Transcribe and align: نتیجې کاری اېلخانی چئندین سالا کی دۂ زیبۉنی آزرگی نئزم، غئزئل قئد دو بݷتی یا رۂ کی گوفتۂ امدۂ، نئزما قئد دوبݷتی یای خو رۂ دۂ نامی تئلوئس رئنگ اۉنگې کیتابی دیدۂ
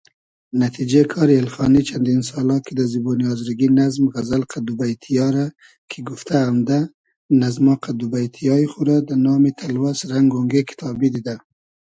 نتیجې 0.63 1.03
کاری 1.11 1.33
اېلخانی 1.37 1.81
چئندین 1.89 2.21
سالا 2.29 2.57
کی 2.65 2.71
دۂ 2.77 2.85
زیبۉنی 2.91 3.25
آزرگی 3.33 3.67
نئزم، 3.77 4.05
غئزئل 4.13 4.43
قئد 4.51 4.63
دو 4.67 4.73
بݷتی 4.79 5.11
یا 5.19 5.27
رۂ 5.35 5.45
کی 5.89 5.99
گوفتۂ 6.07 6.37
امدۂ، 6.49 6.79
نئزما 7.39 7.73
قئد 7.83 7.95
دوبݷتی 7.99 8.41
یای 8.49 8.65
خو 8.71 8.79
رۂ 8.87 8.95
دۂ 9.07 9.15
نامی 9.25 9.51
تئلوئس 9.59 9.99
رئنگ 10.11 10.29
اۉنگې 10.37 10.61
کیتابی 10.69 11.07
دیدۂ 11.13 11.35